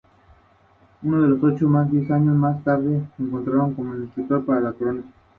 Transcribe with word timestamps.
Unos 1.03 1.43
ocho 1.43 1.67
o 1.67 1.83
diez 1.85 2.09
años 2.09 2.35
más 2.35 2.63
tarde 2.63 2.97
es 2.97 3.29
contratado 3.29 3.75
como 3.75 3.93
escritor 3.93 4.43
para 4.47 4.59
la 4.61 4.73
corona. 4.73 5.03